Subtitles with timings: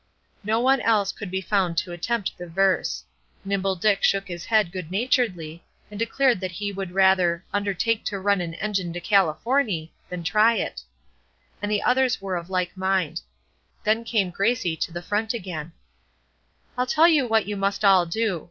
[0.43, 3.03] No one else could be found to attempt the verse.
[3.45, 8.17] Nimble Dick shook his head good naturedly, and declared that he would rather "undertake to
[8.17, 10.81] run an engine to Californy" than try it;
[11.61, 13.21] and the others were of like mind.
[13.83, 15.71] Then came Gracie to the front again:
[16.79, 18.39] "I'll tell you what you must all do.